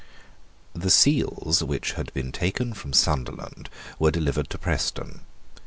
[0.73, 3.69] The seals which had been taken from Sunderland
[3.99, 5.19] were delivered to Preston.